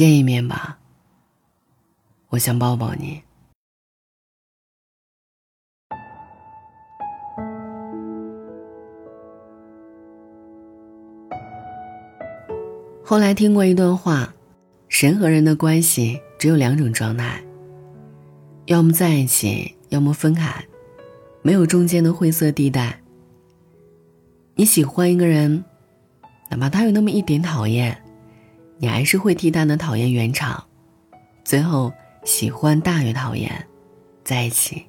[0.00, 0.78] 见一面吧，
[2.30, 3.22] 我想抱抱你。
[13.04, 14.32] 后来听过一段话，
[14.88, 17.38] 神和人的关系只有两种状态，
[18.64, 20.64] 要么在一起，要么分开，
[21.42, 22.98] 没有中间的灰色地带。
[24.54, 25.62] 你喜欢一个人，
[26.48, 28.02] 哪怕他有那么一点讨厌，
[28.80, 30.64] 你还是会替他的讨厌圆场，
[31.44, 31.92] 最后
[32.24, 33.64] 喜欢大于讨厌，
[34.24, 34.84] 在一起。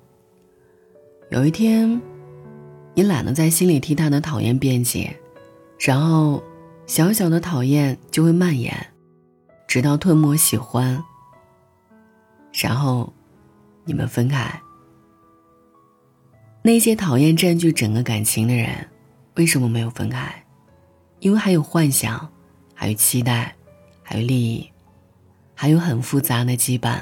[1.29, 2.01] 有一天，
[2.95, 5.15] 你懒得在心里替他的讨厌辩解，
[5.77, 6.41] 然后。
[6.87, 8.75] 小小的讨厌就会蔓延，
[9.65, 11.01] 直到吞没喜欢。
[12.51, 13.13] 然后，
[13.85, 14.61] 你们分开。
[16.63, 18.89] 那些讨厌占据整个感情的人，
[19.35, 20.43] 为什么没有分开？
[21.19, 22.29] 因为还有幻想，
[22.73, 23.55] 还有期待，
[24.11, 24.69] 还有利益，
[25.55, 27.01] 还有很复杂的羁绊。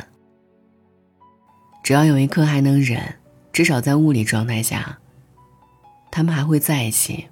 [1.82, 3.16] 只要有一颗还能忍，
[3.52, 5.00] 至少在物理状态下，
[6.12, 7.26] 他们还会在一起。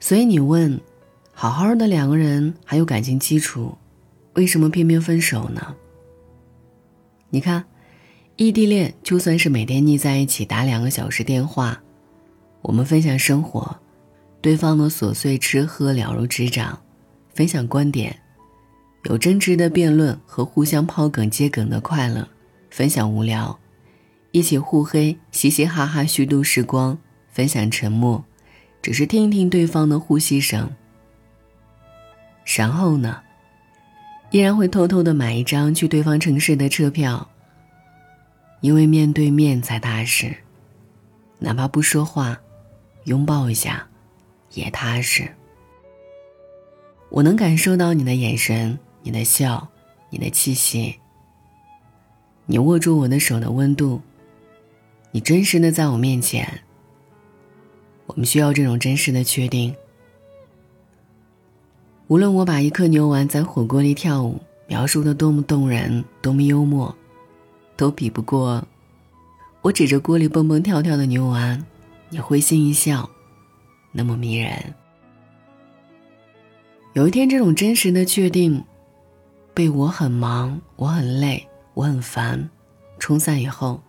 [0.00, 0.80] 所以你问，
[1.32, 3.78] 好好的两个人还有感情基础，
[4.34, 5.76] 为什么偏偏分手呢？
[7.30, 7.64] 你看，
[8.34, 11.80] 异地恋就算是每天腻在一起打两个小时电话，
[12.60, 13.76] 我们分享生活，
[14.40, 16.76] 对方的琐碎吃喝了如指掌，
[17.38, 18.18] 分享观点，
[19.04, 22.28] 有真挚的辩论和互相抛梗接梗的快乐，
[22.68, 23.56] 分享无聊，
[24.32, 26.98] 一起互黑嘻嘻哈哈虚度时光，
[27.30, 28.24] 分享沉默。
[28.82, 30.68] 只是听一听对方的呼吸声，
[32.56, 33.22] 然后呢，
[34.32, 37.30] 依然会偷偷的买一张去对方城市的车票，
[38.62, 40.34] 因为面对面才踏实，
[41.38, 42.40] 哪怕不说话，
[43.04, 43.86] 拥抱一下，
[44.54, 45.32] 也踏实。
[47.10, 49.66] 我能感受到你的眼神，你的笑，
[50.10, 50.98] 你的气息，
[52.46, 54.00] 你握住我的手的温度，
[55.10, 56.62] 你真实的在我面前。
[58.06, 59.74] 我们需要这种真实的确定。
[62.08, 66.94] 无论我把一颗牛丸在火锅里跳舞描述的多么动人，多么幽默，
[67.76, 68.66] 都比不过
[69.62, 71.64] 我指着锅里蹦蹦跳跳的牛丸，
[72.10, 73.08] 你会心一笑，
[73.92, 74.74] 那么迷人。
[76.94, 78.64] 有一天，这种真实的确定，
[79.54, 82.48] 被我很忙，我很累，我很烦，
[82.98, 83.80] 冲散以后，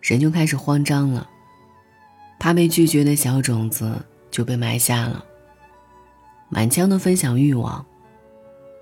[0.00, 1.28] 人就开始慌张了。
[2.40, 5.24] 怕被拒绝的小种子就被埋下了。
[6.48, 7.84] 满腔的分享欲望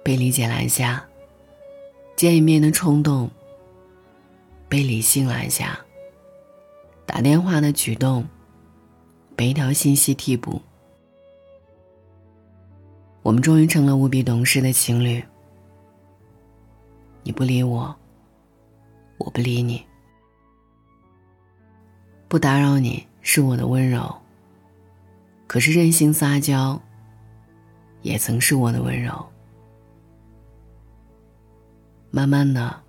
[0.03, 1.05] 被理解拦下，
[2.17, 3.31] 见一面的冲动
[4.69, 5.79] 被理性拦下，
[7.05, 8.27] 打电话的举动
[9.37, 10.63] 被一条信息替补。
[13.23, 15.23] 我们终于成了无比懂事的情侣。
[17.23, 17.95] 你不理我，
[19.19, 19.85] 我不理你，
[22.29, 23.07] 不打扰你。
[23.23, 24.11] 是我的温柔。
[25.47, 26.81] 可是任性撒娇，
[28.01, 29.13] 也曾是我的温柔。
[32.11, 32.83] 慢慢的，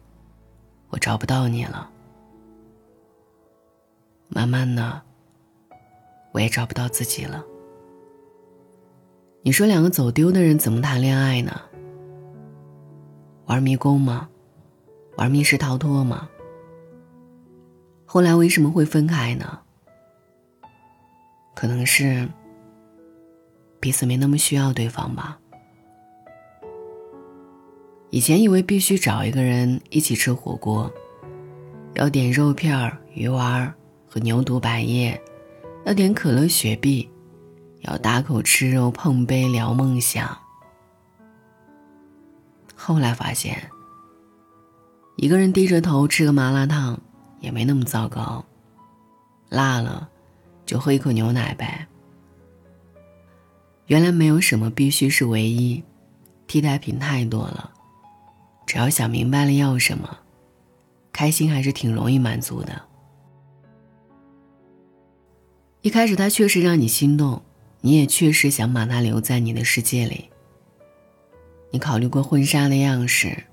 [0.88, 1.92] 我找不到你了。
[4.30, 5.02] 慢慢的，
[6.32, 7.44] 我也找不到自己了。
[9.44, 11.60] 你说两个走丢的人怎么谈恋爱呢？
[13.48, 14.30] 玩迷宫吗？
[15.18, 16.30] 玩密室逃脱吗？
[18.06, 19.60] 后来为什么会分开呢？
[21.56, 22.30] 可能是
[23.80, 25.40] 彼此没那么需要对方吧。
[28.12, 30.92] 以前以为必须找一个人一起吃火锅，
[31.96, 33.74] 要点肉片、鱼丸
[34.08, 35.20] 和牛肚百叶，
[35.86, 37.10] 要点可乐、雪碧，
[37.82, 40.38] 要大口吃肉、碰杯聊梦想。
[42.76, 43.70] 后来发现，
[45.18, 47.00] 一个人低着头吃个麻辣烫
[47.40, 48.44] 也没那么糟糕，
[49.50, 50.10] 辣了。
[50.64, 51.86] 就喝一口牛奶呗。
[53.88, 55.84] 原来没有什么必须是唯一，
[56.48, 57.74] 替代品太多了。
[58.66, 60.18] 只要想明白了要什么，
[61.12, 62.82] 开心还是挺容易满足的。
[65.82, 67.42] 一开始他确实让你心动，
[67.82, 70.30] 你也确实想把他留在你的世界里。
[71.72, 73.46] 你考虑过婚纱的样式，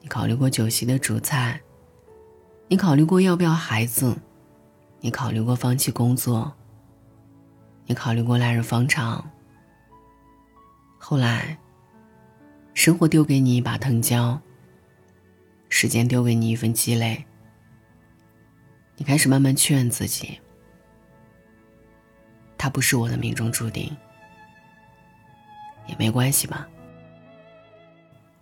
[0.00, 1.60] 你考虑过酒席的主菜，
[2.68, 4.16] 你考虑过要不要孩子。
[5.00, 6.52] 你考虑过放弃工作？
[7.86, 9.28] 你考虑过来日方长？
[10.98, 11.58] 后来，
[12.74, 14.40] 生活丢给你一把藤椒，
[15.68, 17.24] 时间丢给你一份积累，
[18.96, 20.38] 你开始慢慢劝自己：
[22.62, 23.90] 他不是我的命中注定，
[25.88, 26.68] 也没关系吧。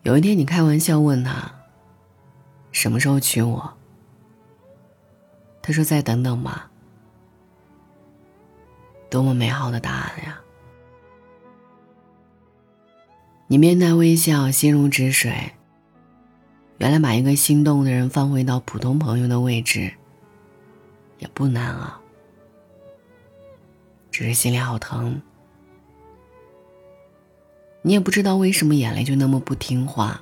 [0.03, 1.51] 有一天，你开玩笑问他
[2.71, 3.73] ：“什么时候娶我？”
[5.63, 6.71] 他说：“再等等吧。”
[9.09, 10.39] 多么美好的答案呀！
[13.47, 15.53] 你面带微笑，心如止水。
[16.77, 19.95] 原来把一个心动的人放回到普通朋友的位置，
[21.21, 22.00] 也不难啊。
[24.11, 25.21] 只是心里好疼。
[27.83, 30.21] 你也不知道为什么眼泪就那么不听话。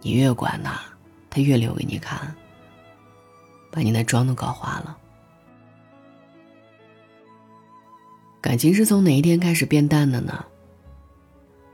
[0.00, 0.80] 你越管他，
[1.30, 2.34] 他越留给你看，
[3.70, 4.98] 把你的妆都搞花了。
[8.40, 10.44] 感情是从哪一天开始变淡的呢？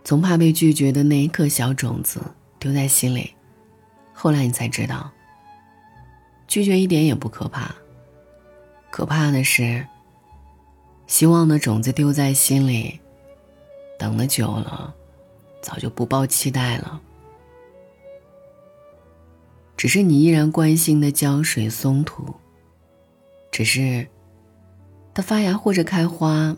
[0.05, 2.21] 从怕被拒绝的那一颗小种子
[2.59, 3.35] 丢在心里，
[4.13, 5.11] 后来你才知道，
[6.47, 7.75] 拒绝一点也不可怕。
[8.91, 9.87] 可怕的是，
[11.07, 13.01] 希望的种子丢在心里，
[13.99, 14.95] 等的久了，
[15.63, 17.01] 早就不抱期待了。
[19.77, 22.35] 只是你依然关心的浇水松土，
[23.51, 24.07] 只是，
[25.15, 26.55] 它发芽或者开花，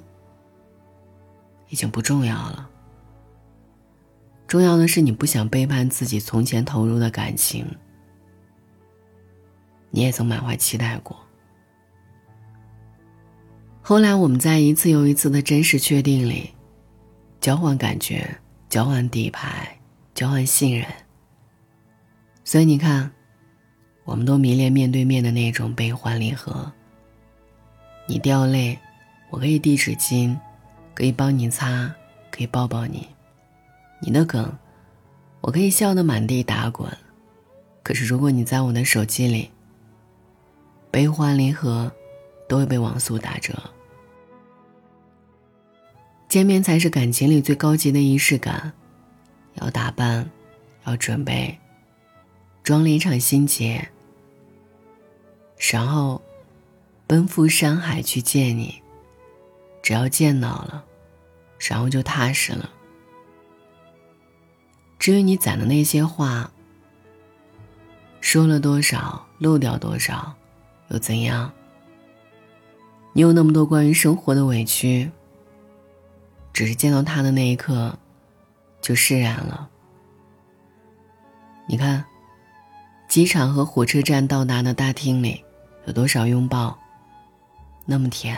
[1.69, 2.69] 已经不重要了。
[4.49, 7.65] 重要的是你不想背叛自己从前投入的感情，
[9.91, 11.17] 你也曾满怀期待过。
[13.85, 16.51] 后来，我们在一次又一次的真实确定里，
[17.41, 18.39] 交换感觉，
[18.69, 19.77] 交换底牌，
[20.15, 20.87] 交换信任。
[22.45, 23.11] 所以你看，
[24.05, 26.73] 我们都迷恋面对面的那种悲欢离合。
[28.07, 28.79] 你掉泪，
[29.31, 30.39] 我可以递纸巾，
[30.95, 31.93] 可以帮你擦，
[32.31, 33.09] 可以抱抱你。
[34.01, 34.57] 你的梗，
[35.41, 36.89] 我可以笑得满地打滚。
[37.83, 39.51] 可是如果你在我的手机里，
[40.93, 41.93] 悲欢离合。
[42.53, 43.55] 都会被网速打折。
[46.29, 48.71] 见面才是感情里最高级的仪式感，
[49.55, 50.31] 要打扮，
[50.85, 51.59] 要准备，
[52.63, 53.89] 装了一场心结，
[55.73, 56.21] 然后
[57.07, 58.83] 奔赴山海去见你。
[59.83, 60.85] 只要见到了，
[61.59, 62.69] 然后就踏实了。
[64.99, 66.53] 至于你攒的那些话，
[68.21, 70.35] 说了多少，漏掉多少，
[70.89, 71.51] 又怎样？
[73.15, 75.11] 你有那么多关于生活的委屈，
[76.53, 77.99] 只是见到他的那一刻，
[78.81, 79.69] 就释然了。
[81.69, 82.05] 你看，
[83.09, 85.45] 机场和火车站到达的大厅里，
[85.87, 86.79] 有多少拥抱，
[87.85, 88.37] 那么甜。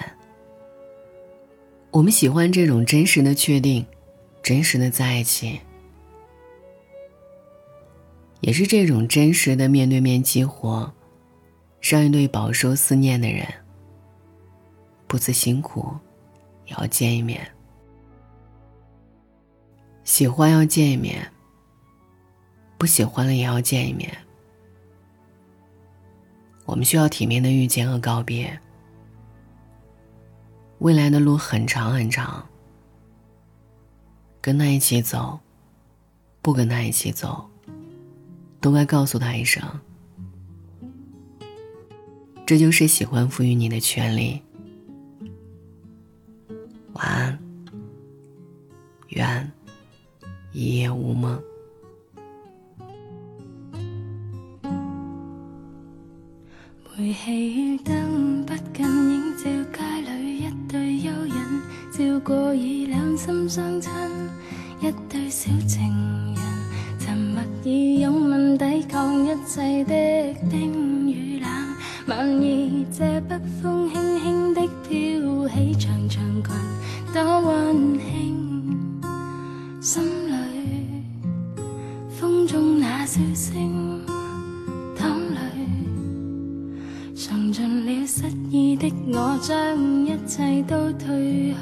[1.92, 3.86] 我们喜欢这种真实的确定，
[4.42, 5.60] 真实的在一起，
[8.40, 10.92] 也是这种真实的面对面激活，
[11.80, 13.46] 让一对饱受思念的人。
[15.14, 15.96] 不辞辛苦，
[16.66, 17.48] 也要见一面。
[20.02, 21.30] 喜欢要见一面，
[22.76, 24.12] 不喜欢了也要见一面。
[26.64, 28.58] 我们需要体面的遇见和告别。
[30.80, 32.44] 未来的路很长很长，
[34.40, 35.38] 跟他一起走，
[36.42, 37.48] 不跟他一起走，
[38.60, 39.62] 都该告诉他一声。
[42.44, 44.42] 这就是喜欢赋予你的权利。
[46.94, 47.38] 晚安，
[49.08, 49.52] 愿
[50.52, 51.40] 一夜无梦。
[56.96, 59.42] 煤气灯不近映照
[59.72, 61.34] 街里一对幽人，
[61.92, 63.90] 照过已两心相亲
[64.80, 65.92] 一对小情
[66.36, 66.44] 人，
[67.00, 69.92] 沉默以拥吻抵抗一切的
[70.48, 71.50] 冰与冷。
[72.06, 74.03] 晚意这北风轻
[89.38, 91.54] 将一切都褪去，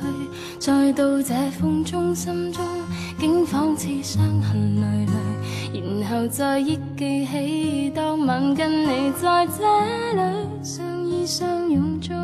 [0.58, 2.64] 再到这风中，心中
[3.18, 9.62] 竟仿似伤痕累累，然后再忆记起当晚跟你在这
[10.14, 10.22] 里
[10.62, 12.16] 相依相拥中。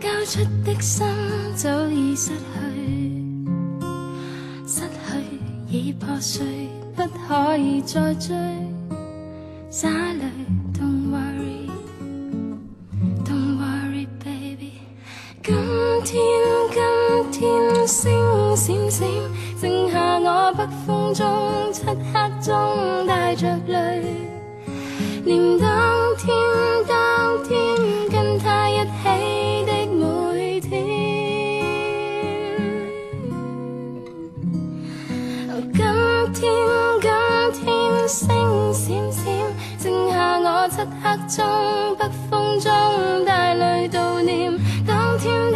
[0.00, 1.06] 交出的心
[1.54, 2.34] 早已失去，
[4.66, 8.34] 失去已破碎，不可以再追。
[9.70, 10.24] 洒泪
[16.04, 16.20] 天，
[17.30, 19.08] 今天星闪闪，
[19.60, 21.26] 剩下我北风中，
[21.72, 24.02] 漆黑中带着泪，
[25.24, 25.68] 念当
[26.18, 26.34] 天，
[26.86, 27.56] 当天
[28.10, 30.02] 跟他一起的每。
[30.60, 30.70] 天
[35.74, 35.82] 今
[36.34, 36.42] 天
[37.00, 37.06] 今
[37.62, 38.22] 天星
[38.72, 39.24] 闪闪，
[39.78, 41.36] 剩下我漆黑中
[41.96, 42.70] 北风中
[43.24, 44.52] 带泪悼念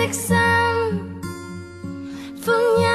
[0.06, 0.36] 的心，
[2.44, 2.86] 欢欣，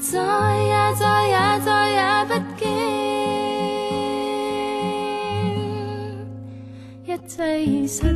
[0.00, 0.16] 再
[0.62, 2.64] 也再也再也不见，
[7.04, 8.08] 一切已失去。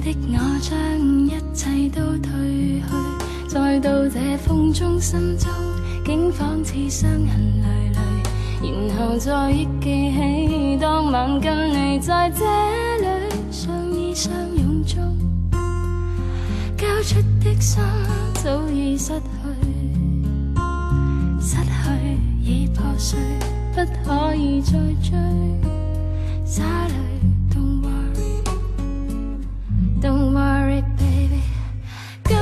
[0.00, 0.70] 的我将
[1.26, 2.28] 一切都褪
[2.82, 2.90] 去，
[3.48, 5.48] 再到这风中心中，
[6.10, 12.44] 竟仿似伤痕累累，然后再忆记起当晚跟你在这
[12.98, 13.06] 里
[13.52, 14.98] 相依相拥中，
[16.76, 17.80] 交出的心
[18.42, 19.22] 早已失去，
[21.40, 21.62] 失去
[22.42, 23.16] 已破碎，
[23.72, 25.16] 不可以再追，
[26.44, 26.94] 洒泪。
[30.02, 31.40] Don't worry, baby。
[32.24, 32.36] 今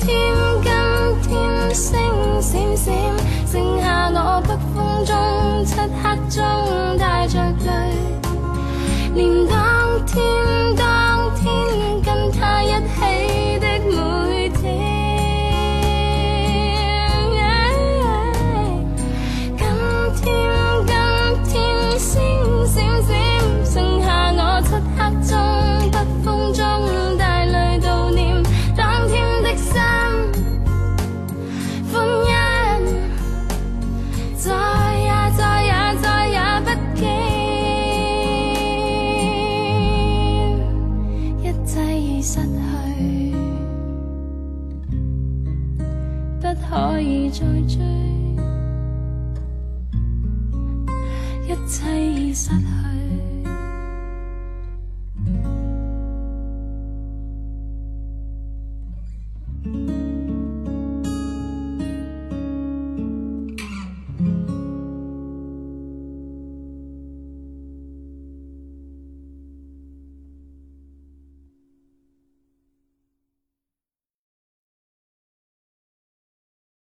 [0.00, 0.68] 天今
[1.22, 1.74] 天
[2.54, 2.94] 闪闪，
[3.50, 7.40] 剩下我北风中漆黑中带着